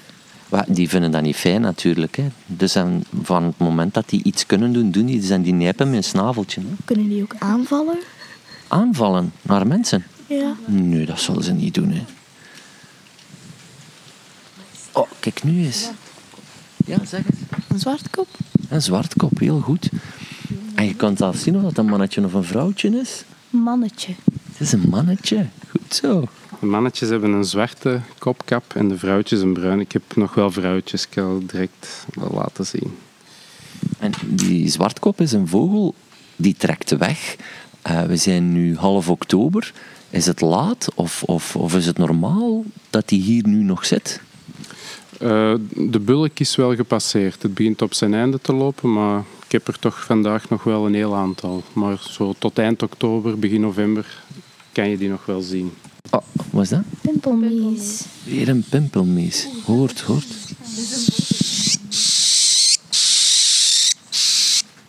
[0.66, 2.16] Die vinden dat niet fijn natuurlijk.
[2.16, 2.26] Hè.
[2.46, 5.20] Dus dan, van het moment dat die iets kunnen doen, doen die.
[5.20, 6.60] Dus dan die nijpen met een snaveltje.
[6.60, 6.66] Hè.
[6.84, 7.98] Kunnen die ook aanvallen?
[8.68, 10.04] Aanvallen naar mensen.
[10.26, 10.56] Ja.
[10.66, 11.90] Nee, dat zullen ze niet doen.
[11.90, 12.02] Hè.
[14.98, 15.90] Oh, kijk nu eens.
[16.86, 17.36] Ja, zeg het.
[17.68, 18.28] Een zwartkop?
[18.68, 19.88] Een zwartkop, heel goed.
[20.74, 23.24] En je kan zelfs zien of dat een mannetje of een vrouwtje is.
[23.50, 24.14] Mannetje.
[24.52, 25.46] Het is een mannetje.
[25.70, 26.24] Goed zo.
[26.60, 29.80] De mannetjes hebben een zwarte kopkap en de vrouwtjes een bruin.
[29.80, 32.96] Ik heb nog wel vrouwtjes, ik zal het direct wel laten zien.
[33.98, 35.94] En die zwartkop is een vogel
[36.36, 37.36] die trekt weg.
[37.82, 39.72] Eh, we zijn nu half oktober.
[40.10, 44.20] Is het laat of, of, of is het normaal dat die hier nu nog zit?
[45.18, 47.42] Eh, de bulk is wel gepasseerd.
[47.42, 50.86] Het begint op zijn einde te lopen, maar ik heb er toch vandaag nog wel
[50.86, 51.62] een heel aantal.
[51.72, 54.22] Maar zo tot eind oktober, begin november
[54.72, 55.72] kan je die nog wel zien.
[56.10, 56.82] Oh, wat is dat?
[57.00, 58.04] Pimpelmees.
[58.24, 59.48] Weer een pimpelmees.
[59.64, 60.26] Hoort, hoort.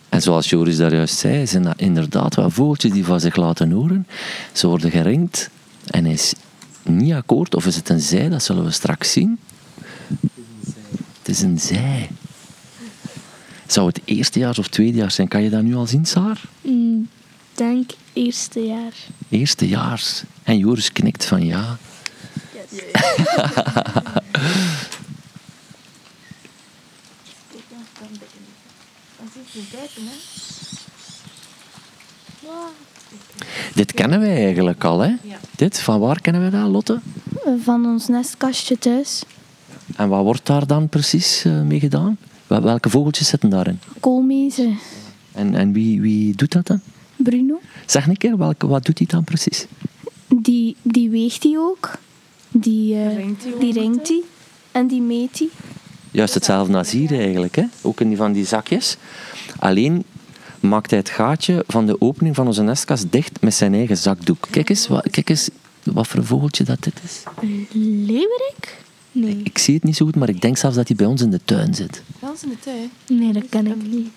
[0.08, 3.70] En zoals Joris daar juist zei, zijn dat inderdaad wel vogeltjes die van zich laten
[3.70, 4.06] horen.
[4.52, 5.50] Ze worden geringd
[5.86, 6.34] en hij is
[6.82, 7.54] niet akkoord.
[7.54, 9.38] Of is het een zij, dat zullen we straks zien.
[11.18, 12.10] Het is een zij.
[13.66, 15.28] Zou het eerstejaars of tweedejaars zijn?
[15.28, 16.40] Kan je dat nu al zien, Saar?
[16.60, 17.08] Mm,
[17.54, 18.94] denk eerste jaar.
[19.28, 20.22] Eerstejaars.
[20.42, 21.78] En Joris knikt van ja.
[33.74, 35.14] Dit kennen wij eigenlijk al, hè?
[35.56, 37.00] Dit, van waar kennen we dat, Lotte?
[37.62, 39.22] Van ons nestkastje thuis.
[40.00, 42.16] En wat wordt daar dan precies eh, mee gedaan?
[42.46, 43.80] Wel- Welke vogeltjes zitten daarin?
[44.00, 44.78] Koolmezen.
[45.32, 46.80] En, en wie, wie doet dat dan?
[47.16, 47.60] Bruno.
[47.86, 49.66] Zeg een keer, welke, wat doet hij dan precies?
[50.28, 51.90] Die, die weegt hij ook.
[52.48, 54.22] Die, eh, Ringt die ringt hij.
[54.72, 55.48] En die meet hij.
[56.10, 57.64] Juist hetzelfde als hier eigenlijk, hè?
[57.82, 58.96] ook in die van die zakjes.
[59.58, 60.04] Alleen
[60.60, 64.46] maakt hij het gaatje van de opening van onze nestkast dicht met zijn eigen zakdoek.
[64.50, 65.48] Kijk eens, wat, kijk eens
[65.82, 67.22] wat voor een vogeltje dat dit is.
[68.06, 68.78] Leeuwerik?
[69.12, 69.40] Nee.
[69.44, 71.30] Ik zie het niet zo goed, maar ik denk zelfs dat hij bij ons in
[71.30, 72.02] de tuin zit.
[72.20, 72.90] Wel eens in de tuin.
[73.20, 74.08] Nee, dat ken ik niet.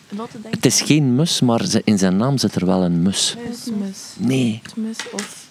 [0.49, 3.35] Het is geen mus, maar in zijn naam zit er wel een mus.
[3.43, 3.97] huismus.
[4.17, 5.47] Nee, Mus of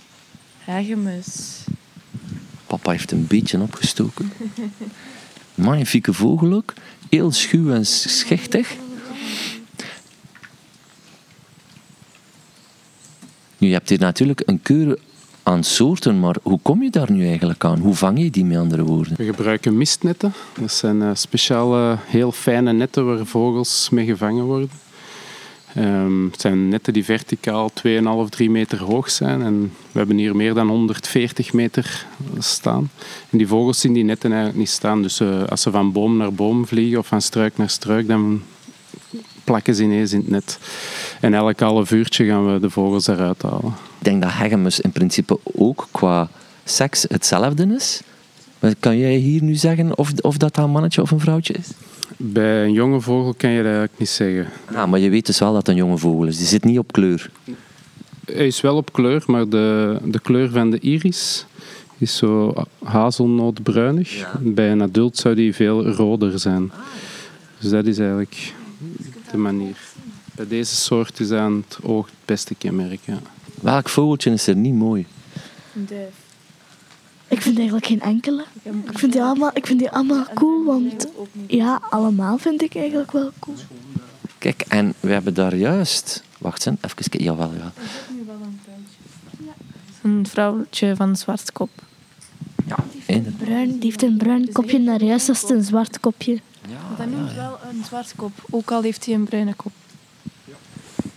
[0.64, 1.64] hagemus.
[2.66, 4.32] papa heeft een beetje opgestoken.
[5.54, 6.72] Magnifieke vogel ook.
[7.10, 8.76] Heel schuw en schichtig.
[13.58, 14.98] Nu, je hebt hier natuurlijk een keur
[15.42, 17.78] aan soorten, maar hoe kom je daar nu eigenlijk aan?
[17.78, 19.16] Hoe vang je die met andere woorden?
[19.16, 20.32] We gebruiken mistnetten.
[20.60, 24.70] Dat zijn eh, speciale, heel fijne netten waar vogels mee gevangen worden.
[25.74, 29.42] Ehm, het zijn netten die verticaal 2,5, 3 meter hoog zijn.
[29.42, 32.06] En we hebben hier meer dan 140 meter
[32.38, 32.90] staan.
[33.30, 35.02] En die vogels zien die netten eigenlijk niet staan.
[35.02, 38.42] Dus eh, als ze van boom naar boom vliegen of van struik naar struik, dan
[39.44, 40.58] plakken ze ineens in het net.
[41.20, 43.74] En elk half uurtje gaan we de vogels eruit halen.
[43.98, 46.28] Ik denk dat hegemus in principe ook qua
[46.64, 48.02] seks hetzelfde is.
[48.58, 51.70] Maar Kan jij hier nu zeggen of, of dat een mannetje of een vrouwtje is?
[52.16, 54.46] Bij een jonge vogel kan je dat eigenlijk niet zeggen.
[54.74, 56.38] Ah, maar je weet dus wel dat het een jonge vogel is.
[56.38, 57.30] Die zit niet op kleur.
[58.24, 61.46] Hij is wel op kleur, maar de, de kleur van de iris
[61.98, 62.52] is zo
[62.82, 64.38] hazelnootbruinig.
[64.40, 66.72] Bij een adult zou die veel roder zijn.
[67.58, 68.52] Dus dat is eigenlijk
[69.32, 69.76] de manier.
[70.34, 73.00] Bij deze soort is aan het oog het beste kenmerk.
[73.04, 73.18] Ja.
[73.60, 75.06] Welk vogeltje is er niet mooi?
[75.74, 76.14] Een duif.
[77.28, 78.44] Ik vind eigenlijk geen enkele.
[78.90, 81.06] Ik vind die allemaal, ik vind die allemaal cool, want
[81.46, 83.56] ja, allemaal vind ik eigenlijk wel cool.
[84.38, 86.22] Kijk, en we hebben daar juist...
[86.38, 87.22] Wacht eens, even kijken.
[87.22, 87.72] Jawel, ja.
[90.02, 91.70] Een vrouwtje van zwartkop.
[92.66, 93.44] ja inderdaad.
[93.44, 96.40] Bruin, die heeft een bruin kopje naar juist als het een zwart kopje.
[96.96, 99.72] Dat noemt wel een zwartkop, ook al heeft hij een bruine kop.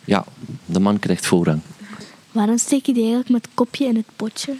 [0.06, 0.26] Ja,
[0.66, 1.62] de man krijgt voorrang.
[2.32, 4.56] Waarom steek je die eigenlijk met het kopje in het potje?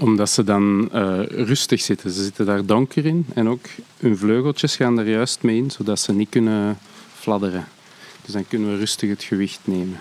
[0.00, 2.10] omdat ze dan eh, rustig zitten.
[2.10, 3.66] Ze zitten daar donker in en ook
[3.98, 6.78] hun vleugeltjes gaan er juist mee in, zodat ze niet kunnen
[7.14, 7.64] fladderen.
[8.24, 9.98] Dus dan kunnen we rustig het gewicht nemen.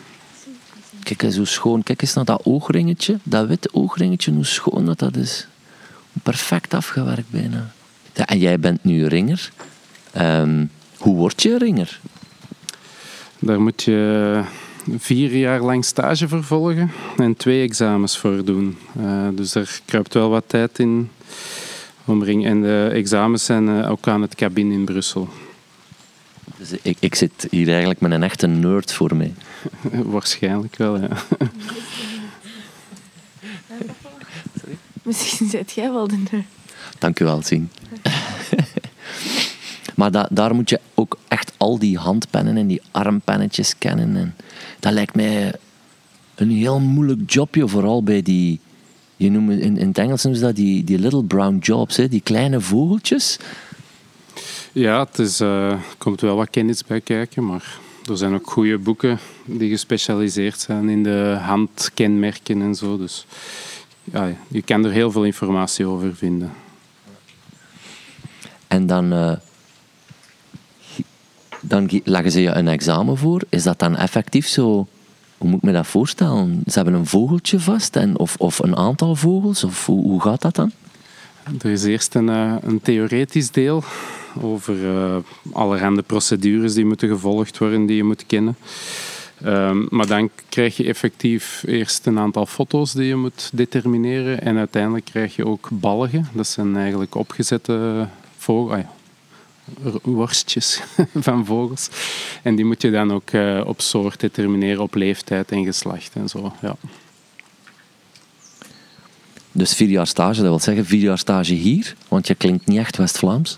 [1.03, 1.83] Kijk eens hoe schoon.
[1.83, 3.19] Kijk eens naar dat oogringetje.
[3.23, 5.47] Dat witte oogringetje, hoe schoon dat, dat is.
[6.23, 7.71] Perfect afgewerkt bijna.
[8.13, 9.51] Ja, en jij bent nu ringer.
[10.11, 10.65] Ehm,
[10.97, 11.99] hoe word je ringer?
[13.39, 14.41] Daar moet je
[14.97, 18.77] vier jaar lang stage vervolgen en twee examens voor doen.
[18.99, 21.09] Uh, dus daar kruipt wel wat tijd in
[22.05, 22.45] omring.
[22.45, 25.29] En de examens zijn uh, ook aan het cabine in Brussel.
[26.57, 29.33] Dus ik, ik zit hier eigenlijk met een echte nerd voor mij.
[30.13, 31.09] Waarschijnlijk wel, ja.
[35.03, 36.45] Misschien zit jij wel de nerd.
[36.99, 37.69] Dank u wel, Zien.
[39.99, 44.15] maar da daar moet je ook echt al die handpennen en die armpennetjes kennen.
[44.15, 44.35] En
[44.79, 45.53] dat lijkt mij
[46.35, 48.59] een heel moeilijk jobje, vooral bij die...
[49.15, 52.07] Je noemt in, in het Engels noemen ze dat die, die little brown jobs, hè,
[52.07, 53.39] die kleine vogeltjes.
[54.71, 57.77] Ja, het is, uh, komt wel wat kennis bij kijken, maar
[58.09, 62.97] er zijn ook goede boeken die gespecialiseerd zijn in de handkenmerken en zo.
[62.97, 63.25] Dus
[64.03, 66.51] ja, je kan er heel veel informatie over vinden.
[68.67, 69.31] En dan, uh,
[71.61, 73.41] dan leggen ze je een examen voor.
[73.49, 74.87] Is dat dan effectief zo?
[75.37, 76.61] Hoe moet ik me dat voorstellen?
[76.65, 79.63] Ze hebben een vogeltje vast en, of, of een aantal vogels?
[79.63, 80.71] Of hoe, gaat dat dan?
[81.61, 83.83] Er is eerst een, uh, een theoretisch deel
[84.41, 85.15] over uh,
[85.51, 88.55] allerhande procedures die moeten gevolgd worden, die je moet kennen.
[89.45, 94.57] Um, maar dan krijg je effectief eerst een aantal foto's die je moet determineren en
[94.57, 96.27] uiteindelijk krijg je ook balgen.
[96.33, 98.85] Dat zijn eigenlijk opgezette vogels, ah
[100.01, 100.81] worstjes
[101.15, 101.89] van vogels.
[102.43, 106.29] En die moet je dan ook uh, op soort determineren, op leeftijd en geslacht en
[106.29, 106.53] zo.
[106.61, 106.75] Ja.
[109.51, 112.77] Dus vier jaar stage, dat wil zeggen vier jaar stage hier, want je klinkt niet
[112.77, 113.57] echt West-Vlaams.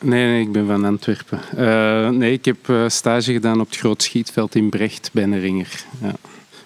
[0.00, 1.40] Nee, nee, ik ben van Antwerpen.
[1.56, 5.84] Uh, nee, ik heb uh, stage gedaan op het Groot Schietveld in Brecht bij Ringer.
[6.02, 6.14] Ja.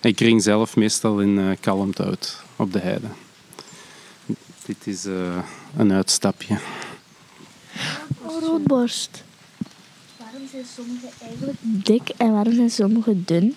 [0.01, 3.07] Ik ring zelf meestal in uh, Kalmthout op de heide.
[4.67, 5.07] Dit is
[5.77, 6.59] een uitstapje.
[8.23, 9.25] Oh, roodborst.
[10.17, 13.57] Waarom zijn sommige eigenlijk dik en waarom zijn sommige dun?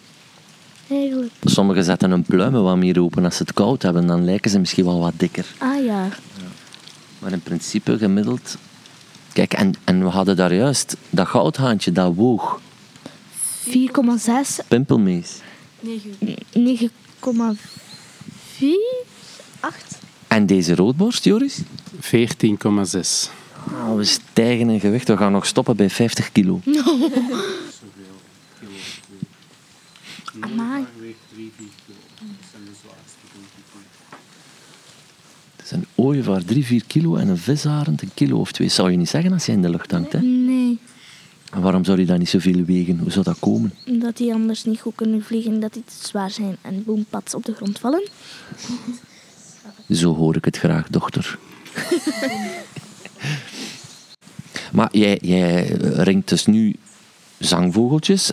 [0.90, 1.32] Eigenlijk.
[1.44, 4.08] Sommigen zetten hun pluimen wat meer open als ze het koud hebben.
[4.08, 5.46] Dan lijken ze misschien wel wat dikker.
[5.58, 6.04] Ah ja.
[6.04, 6.10] ja.
[7.20, 8.58] Maar in principe gemiddeld
[9.34, 12.62] Kijk, en, en we hadden daar juist dat goudhaantje, dat woog.
[13.70, 13.72] 4,6.
[14.68, 15.40] Pimpelmees.
[15.86, 15.90] 9,4.
[19.60, 19.98] 8.
[20.28, 21.62] En deze roodborst, Joris?
[22.02, 23.32] 14,6.
[23.71, 25.08] Oh, we stijgen in gewicht.
[25.08, 26.62] We gaan nog stoppen bij 50 kilo.
[26.65, 27.10] No.
[30.39, 30.86] Amai.
[35.56, 38.69] Het is een ooievaar 3, 4 kilo en een visarend een kilo of twee.
[38.69, 40.19] Zou je niet zeggen als je in de lucht hangt, hè?
[40.21, 40.80] Nee.
[41.52, 42.99] En waarom zou die dan niet zoveel wegen?
[42.99, 43.73] Hoe zou dat komen?
[43.88, 47.45] Omdat die anders niet goed kunnen vliegen, dat die te zwaar zijn en boompads op
[47.45, 48.10] de grond vallen.
[49.89, 51.38] Zo hoor ik het graag, dochter.
[54.74, 56.76] maar jij, ringt dus nu
[57.38, 58.32] zangvogeltjes.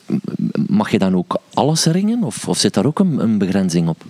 [0.66, 4.04] Mag je dan ook alles ringen of, of zit daar ook een, een, begrenzing op?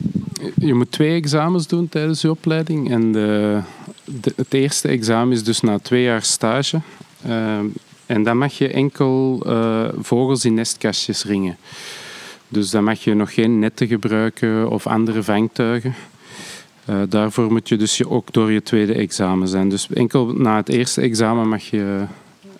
[0.56, 2.90] Je moet twee examens doen tijdens je opleiding.
[2.90, 3.14] En
[4.36, 6.80] het eerste examen is dus na twee jaar stage.
[7.26, 7.58] Uh,
[8.06, 11.56] en dan mag je enkel uh, vogels in nestkastjes ringen.
[12.48, 15.94] Dus dan mag je nog geen netten gebruiken of andere vangtuigen.
[16.88, 19.68] Uh, daarvoor moet je dus je ook door je tweede examen zijn.
[19.68, 22.04] Dus enkel na het eerste examen mag je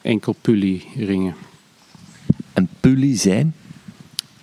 [0.03, 1.35] enkel pully ringen.
[2.53, 3.55] En pully zijn?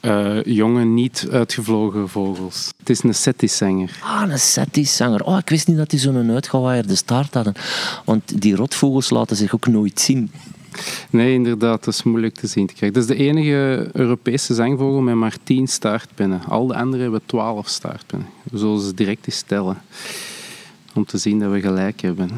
[0.02, 2.74] Uh, jonge, niet uitgevlogen vogels.
[2.78, 4.00] Het is een settiszanger.
[4.02, 5.24] Ah, een settiszanger.
[5.24, 7.54] Oh, ik wist niet dat die zo'n uitgewaaierde staart hadden.
[8.06, 10.32] Want die rotvogels laten zich ook nooit zien.
[11.10, 13.00] Nee, inderdaad, dat is moeilijk te zien te krijgen.
[13.00, 16.42] Dat is de enige Europese zangvogel met maar tien staartpinnen.
[16.48, 18.28] Al de anderen hebben twaalf staartpinnen.
[18.44, 19.78] We zullen ze direct eens tellen.
[20.94, 22.30] Om te zien dat we gelijk hebben.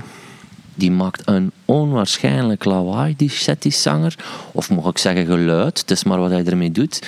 [0.75, 4.15] Die maakt een onwaarschijnlijk lawaai, die settiszanger.
[4.51, 7.01] Of mag ik zeggen geluid, het is maar wat hij ermee doet.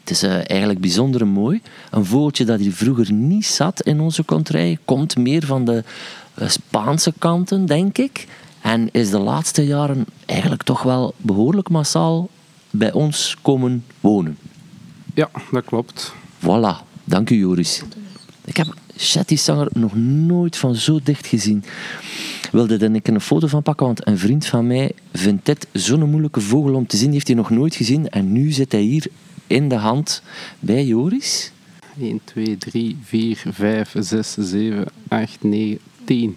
[0.00, 1.60] Het is uh, eigenlijk bijzonder mooi.
[1.90, 4.78] Een vogeltje dat hier vroeger niet zat in onze contrij.
[4.84, 5.84] Komt meer van de
[6.38, 8.26] uh, Spaanse kanten, denk ik.
[8.68, 12.28] En is de laatste jaren eigenlijk toch wel behoorlijk massaal
[12.70, 14.38] bij ons komen wonen.
[15.14, 16.14] Ja, dat klopt.
[16.40, 17.82] Voilà, dank u Joris.
[18.44, 21.64] Ik heb Shetty-zanger nog nooit van zo dicht gezien.
[22.52, 26.10] Wilde er ik een foto van pakken, want een vriend van mij vindt dit zo'n
[26.10, 27.06] moeilijke vogel om te zien.
[27.06, 28.08] Die heeft hij nog nooit gezien.
[28.08, 29.06] En nu zit hij hier
[29.46, 30.22] in de hand
[30.58, 31.52] bij Joris.
[32.00, 36.36] 1, 2, 3, 4, 5, 6, 7, 8, 9, Tien.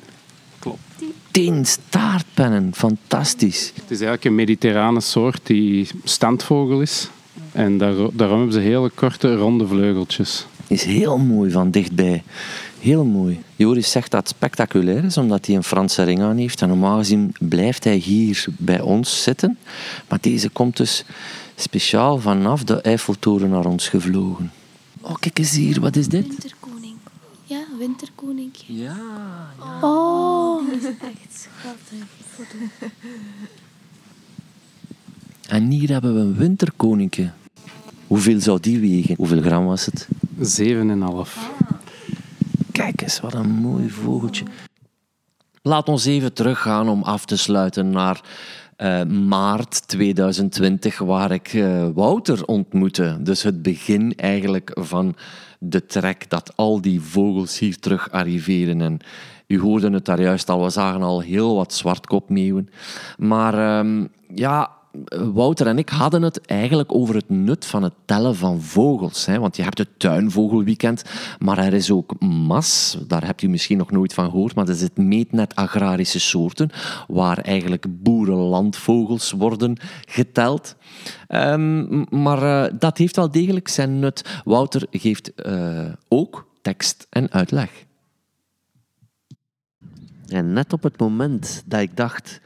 [1.32, 3.72] Tien staartpennen, fantastisch.
[3.76, 7.10] Het is eigenlijk een mediterrane soort die standvogel is.
[7.52, 10.46] En daar, daarom hebben ze hele korte, ronde vleugeltjes.
[10.68, 12.24] Is heel mooi van dichtbij.
[12.80, 13.42] Heel mooi.
[13.56, 16.62] Joris zegt dat het spectaculair is, omdat hij een Franse ring aan heeft.
[16.62, 19.58] En normaal gezien blijft hij hier bij ons zitten.
[20.10, 21.06] Maar deze komt dus
[21.56, 24.52] speciaal vanaf de Eiffeltoren naar ons gevlogen.
[25.02, 26.56] Oh, kijk eens hier, wat is dit?
[27.82, 28.52] Winterkoning.
[28.68, 28.96] Ja.
[29.60, 32.06] Ja, Oh, dat is echt schattig.
[35.48, 37.32] En hier hebben we een winterkoninkje.
[38.08, 39.16] Hoeveel zou die wegen?
[39.16, 40.08] Hoeveel gram was het?
[40.40, 41.52] Zeven en een half.
[42.72, 44.46] Kijk eens, wat een mooi vogeltje.
[45.62, 48.22] Laat ons even teruggaan om af te sluiten naar
[48.76, 53.18] eh, maart 2020, waar ik eh, Wouter ontmoette.
[53.22, 55.16] Dus het begin eigenlijk van
[55.64, 58.82] de trek dat al die vogels hier terug arriveren.
[58.82, 59.00] En
[59.48, 62.70] u hoorde het daar juist al, we zagen al heel wat zwartkopmeeuwen.
[63.18, 64.72] Maar ehm, ja,
[65.34, 69.26] Wouter en ik hadden het eigenlijk over het nut van het tellen van vogels.
[69.26, 69.40] Hè?
[69.40, 71.04] Want je hebt het tuinvogelweekend,
[71.40, 72.98] maar er is ook MAS.
[73.08, 76.70] Daar hebt u misschien nog nooit van gehoord, maar dat is het meetnet agrarische soorten,
[77.08, 80.76] waar eigenlijk boerenlandvogels worden geteld.
[81.28, 84.42] Ehm, maar eh, dat heeft wel degelijk zijn nut.
[84.44, 87.86] Wouter geeft eh, ook tekst en uitleg.
[90.28, 92.42] En net op het moment dat ik dacht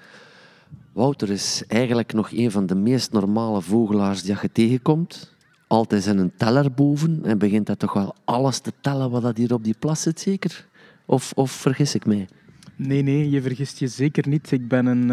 [0.96, 5.36] Wouter is eigenlijk nog een van de meest normale vogelaars die je tegenkomt.
[5.68, 9.38] Altijd in een teller boven en begint hij toch wel alles te tellen wat dat
[9.38, 10.68] hier op die plas zit, zeker?
[11.06, 12.28] Of, of vergis ik mij?
[12.76, 14.52] Nee, nee, je vergist je zeker niet.
[14.52, 15.10] Ik ben een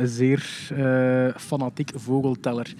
[0.00, 2.74] uh, zeer uh, fanatiek vogelteller.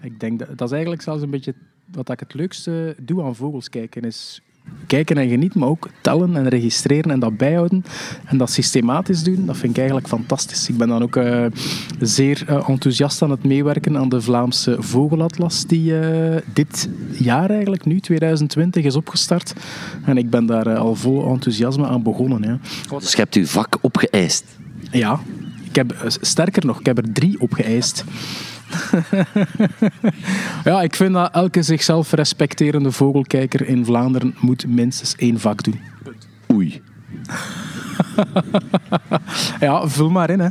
[0.00, 1.54] Ik denk dat, dat is eigenlijk zelfs een beetje
[1.92, 4.02] wat ik het leukste doe aan vogels kijken.
[4.02, 4.42] Is
[4.86, 7.84] kijken en genieten, maar ook tellen en registreren en dat bijhouden.
[8.24, 10.68] En dat systematisch doen, dat vind ik eigenlijk fantastisch.
[10.68, 11.46] Ik ben dan ook uh,
[12.00, 17.84] zeer uh, enthousiast aan het meewerken aan de Vlaamse Vogelatlas, die uh, dit jaar eigenlijk,
[17.84, 19.52] nu 2020, is opgestart.
[20.04, 22.42] En ik ben daar al vol enthousiasme aan begonnen.
[22.42, 22.58] Ja.
[22.98, 24.44] Dus je hebt uw vak opgeëist?
[24.90, 25.20] Ja,
[25.68, 28.04] ik heb, sterker nog, ik heb er drie opgeëist.
[30.64, 35.80] ja, ik vind dat elke zichzelf respecterende vogelkijker in Vlaanderen moet minstens één vak doen.
[36.52, 36.82] Oei.
[39.60, 40.40] ja, vul maar in.
[40.40, 40.48] Hè.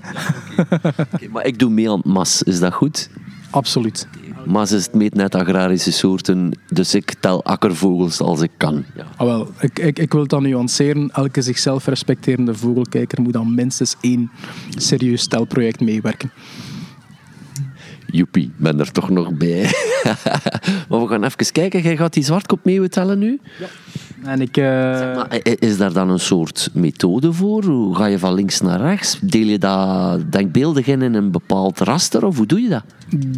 [0.58, 3.10] okay, maar ik doe mee aan het MAS, is dat goed?
[3.50, 4.08] Absoluut.
[4.46, 8.86] MAS is het meetnet agrarische soorten, dus ik tel akkervogels als ik kan.
[8.96, 9.06] Ja.
[9.16, 11.10] Ah, wel, ik, ik, ik wil het dan nuanceren.
[11.12, 14.32] Elke zichzelf respecterende vogelkijker moet dan minstens één
[14.70, 16.32] serieus telproject meewerken
[18.14, 19.62] joepie, ben er toch nog bij.
[20.90, 21.82] maar we gaan even kijken.
[21.82, 23.40] Jij gaat die zwartkop meeuwen tellen nu?
[23.60, 23.68] Ja.
[24.26, 24.64] En ik, uh...
[24.98, 27.64] zeg maar, is daar dan een soort methode voor?
[27.64, 29.20] Hoe ga je van links naar rechts?
[29.22, 32.84] Deel je dat denkbeeldig in in een bepaald raster of hoe doe je dat?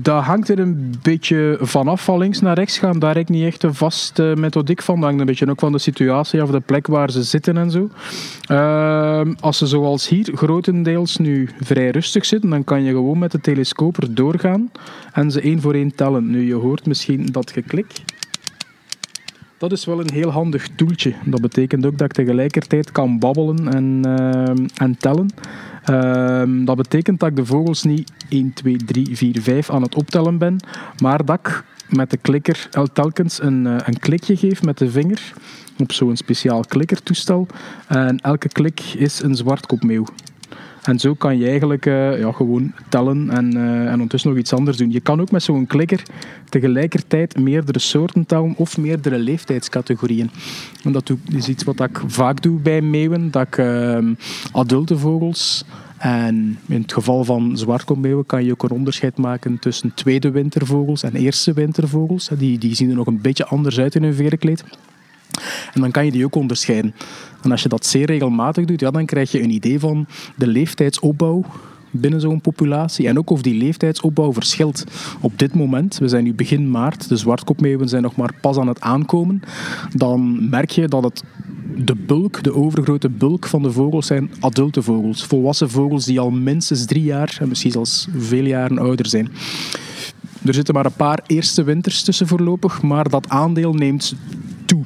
[0.02, 3.00] Dat hangt er een beetje vanaf van links naar rechts gaan.
[3.00, 4.96] Daar heb ik niet echt een vaste methodiek van.
[4.96, 7.72] Dat hangt een beetje ook van de situatie of de plek waar ze zitten en
[7.72, 7.90] zo.
[8.52, 13.32] Uh, als ze zoals hier grotendeels nu vrij rustig zitten, dan kan je gewoon met
[13.32, 14.72] de telescoop er doorgaan
[15.14, 16.30] en ze één voor één tellen.
[16.30, 17.86] Nu, je hoort misschien dat geklik.
[19.66, 21.14] Dat is wel een heel handig toeltje.
[21.24, 25.30] Dat betekent ook dat ik tegelijkertijd kan babbelen en, uh, en tellen.
[25.90, 29.96] Uh, dat betekent dat ik de vogels niet 1, 2, 3, 4, 5 aan het
[29.96, 30.60] optellen ben,
[31.02, 35.34] maar dat ik met de klikker telkens een, uh, een klikje geef met de vinger
[35.78, 37.48] op zo'n speciaal klikkertoestel.
[37.88, 40.06] En elke klik is een zwartkopmeeuw.
[40.86, 44.54] En zo kan je eigenlijk uh, ja, gewoon tellen en, uh, en ondertussen nog iets
[44.54, 44.92] anders doen.
[44.92, 46.04] Je kan ook met zo'n klikker
[46.50, 50.30] tegelijkertijd meerdere soorten tellen of meerdere leeftijdscategorieën.
[50.84, 53.98] En dat is iets wat ik vaak doe bij meeuwen, dat ik uh,
[54.52, 55.66] adulte vogels
[55.98, 61.04] en in het geval van zwartkommeeuwen kan je ook een onderscheid maken tussen tweede wintervogels
[61.04, 62.30] en eerste wintervogels.
[62.38, 64.64] Die, die zien er nog een beetje anders uit in hun verenkleed.
[65.74, 66.96] En dan kan je die ook onderscheiden.
[67.42, 70.48] En als je dat zeer regelmatig doet, ja, dan krijg je een idee van de
[70.48, 71.46] leeftijdsopbouw
[72.00, 73.08] binnen zo'n populatie.
[73.08, 74.84] En ook of die leeftijdsopbouw verschilt.
[75.22, 78.68] Op dit moment, we zijn nu begin maart, de zwartkopmeeuwen zijn nog maar pas aan
[78.68, 79.42] het aankomen.
[79.94, 81.24] Dan merk je dat het
[81.78, 85.26] de bulk, de overgrote bulk van de vogels zijn adulte vogels.
[85.26, 89.30] Volwassen vogels die al minstens drie jaar en misschien zelfs veel jaren ouder zijn.
[90.46, 94.16] Er zitten maar een paar eerste winters tussen voorlopig, maar dat aandeel neemt
[94.66, 94.82] toe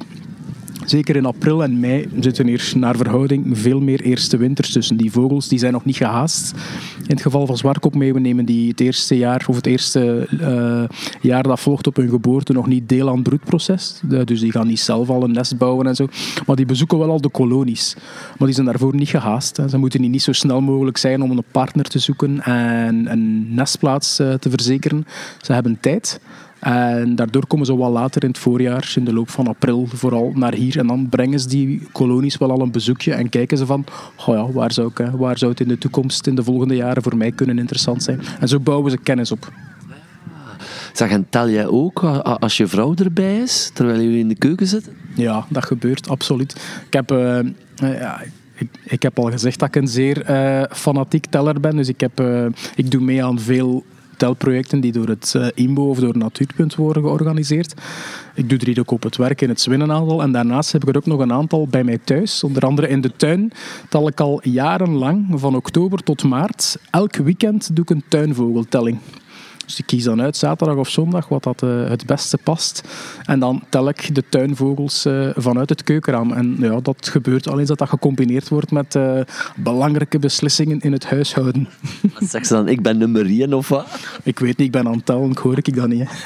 [0.90, 4.96] zeker in april en mei zitten hier naar verhouding veel meer eerste winters tussen.
[4.96, 6.52] Die vogels die zijn nog niet gehaast.
[6.96, 10.82] In het geval van zwartkopmeeuwen nemen die het eerste jaar of het eerste uh,
[11.20, 14.00] jaar dat volgt op hun geboorte nog niet deel aan het broedproces.
[14.24, 16.06] dus die gaan niet zelf al een nest bouwen en zo.
[16.46, 17.96] Maar die bezoeken wel al de kolonies.
[18.38, 19.62] Maar die zijn daarvoor niet gehaast.
[19.68, 24.20] Ze moeten niet zo snel mogelijk zijn om een partner te zoeken en een nestplaats
[24.20, 25.06] uh, te verzekeren.
[25.42, 26.20] Ze hebben tijd.
[26.60, 30.32] En daardoor komen ze wel later in het voorjaar, in de loop van april, vooral
[30.34, 30.78] naar hier.
[30.78, 33.84] En dan brengen ze die kolonies wel al een bezoekje en kijken ze van,
[34.16, 37.02] oh ja, waar, zou ik, waar zou het in de toekomst, in de volgende jaren
[37.02, 38.20] voor mij kunnen interessant zijn.
[38.40, 39.52] En zo bouwen ze kennis op.
[40.92, 42.02] Zeg, en tel jij ook
[42.40, 44.92] als je vrouw erbij is, terwijl jullie in de keuken zitten?
[45.14, 46.52] Ja, dat gebeurt, absoluut.
[46.86, 47.12] Ik heb...
[47.12, 47.38] Uh,
[47.76, 48.20] ja,
[48.54, 51.76] ik, ik, heb al gezegd dat ik een zeer uh, fanatiek teller ben.
[51.76, 53.84] Dus ik, heb, uh, ik doe mee aan veel
[54.20, 57.74] telprojecten die door het uh, IMBO of door Natuurpunt worden georganiseerd.
[58.34, 60.22] Ik doe hier ook op het werk in het Zwinnenaantal.
[60.22, 62.44] En daarnaast heb ik er ook nog een aantal bij mij thuis.
[62.44, 63.52] Onder andere in de tuin
[63.88, 66.76] tel ik al jarenlang, van oktober tot maart.
[66.90, 68.98] Elk weekend doe ik een tuinvogeltelling.
[69.70, 72.82] Dus ik kies dan uit zaterdag of zondag wat dat uh, het beste past.
[73.24, 76.32] En dan tel ik de tuinvogels uh, vanuit het keukenraam.
[76.32, 79.20] En ja, dat gebeurt alleen dat dat gecombineerd wordt met uh,
[79.56, 81.68] belangrijke beslissingen in het huishouden.
[82.18, 83.86] Zeg ze dan, ik ben nummer 1 of wat?
[84.22, 86.08] Ik weet niet, ik ben aan het tellen, hoor ik dat niet.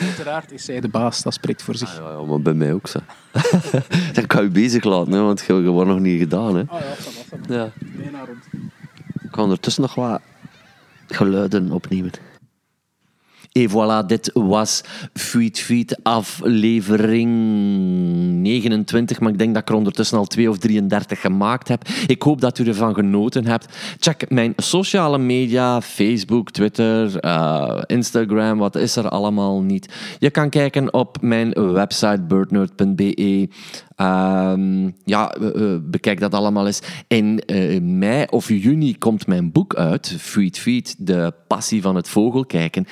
[0.00, 2.00] Uiteraard is zij de baas, dat spreekt voor zich.
[2.00, 2.98] Ah, ja, maar bij mij ook zo.
[4.22, 6.56] ik kan je bezig laten, hè, want je wordt nog niet gedaan.
[6.56, 6.62] Hè.
[6.66, 7.48] Ah ja, dat was het.
[7.48, 7.72] Ja.
[8.26, 8.64] rond.
[9.22, 10.20] Ik kan ondertussen nog wat
[11.06, 12.10] geluiden opnemen.
[13.52, 14.82] Et voilà, dit was
[15.14, 17.30] Feed Feed aflevering
[18.42, 21.88] 29, maar ik denk dat ik er ondertussen al 2 of 33 gemaakt heb.
[22.06, 23.66] Ik hoop dat u ervan genoten hebt.
[23.98, 29.88] Check mijn sociale media, Facebook, Twitter, uh, Instagram, wat is er allemaal niet.
[30.18, 33.48] Je kan kijken op mijn website birdnerd.be.
[33.96, 34.52] Uh,
[35.04, 35.34] ja,
[35.82, 36.82] bekijk dat allemaal eens.
[37.06, 42.08] In uh, mei of juni komt mijn boek uit, Feed Feed, de passie van het
[42.08, 42.86] vogelkijken.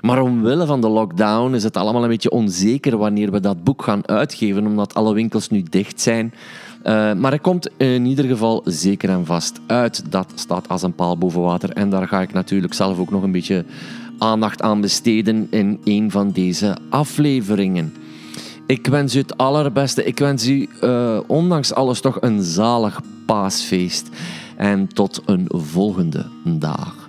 [0.00, 3.82] Maar omwille van de lockdown is het allemaal een beetje onzeker wanneer we dat boek
[3.82, 6.34] gaan uitgeven, omdat alle winkels nu dicht zijn.
[6.84, 10.12] Uh, maar het komt in ieder geval zeker en vast uit.
[10.12, 11.70] Dat staat als een paal boven water.
[11.70, 13.64] En daar ga ik natuurlijk zelf ook nog een beetje
[14.18, 17.94] aandacht aan besteden in een van deze afleveringen.
[18.70, 20.04] Ik wens u het allerbeste.
[20.04, 24.08] Ik wens u, uh, ondanks alles, toch een zalig paasfeest.
[24.56, 26.99] En tot een volgende dag.